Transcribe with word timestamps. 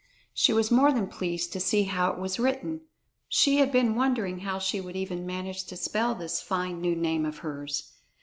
She 0.33 0.51
was 0.51 0.71
more 0.71 0.91
than 0.91 1.05
pleased 1.07 1.53
to 1.53 1.59
see 1.59 1.83
how 1.83 2.09
it 2.11 2.17
was 2.17 2.39
written; 2.39 2.81
she 3.29 3.57
had 3.57 3.71
been 3.71 3.93
wondering 3.93 4.39
how 4.39 4.57
she 4.57 4.81
would 4.81 4.95
even 4.95 5.27
manage 5.27 5.65
to 5.65 5.77
spell 5.77 6.15
this 6.15 6.41
fine 6.41 6.81
new 6.81 6.95
name 6.95 7.23
of 7.23 7.37
hers. 7.45 7.93